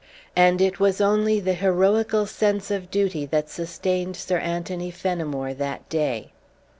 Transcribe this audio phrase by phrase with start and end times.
[0.35, 5.87] And it was only the heroical sense of duty that sustained Sir Anthony Fenimore that
[5.89, 6.31] day.